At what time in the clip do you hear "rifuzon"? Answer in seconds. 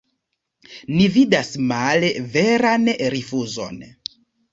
3.15-3.79